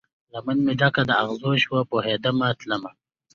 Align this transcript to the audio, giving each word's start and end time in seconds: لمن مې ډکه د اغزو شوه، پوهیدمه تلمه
لمن 0.33 0.57
مې 0.65 0.73
ډکه 0.79 1.03
د 1.09 1.11
اغزو 1.23 1.51
شوه، 1.63 1.79
پوهیدمه 1.89 2.47
تلمه 2.59 2.91